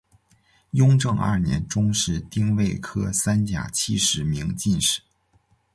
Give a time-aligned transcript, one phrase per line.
[0.71, 5.01] 雍正二年中式丁未科三甲七十名进士。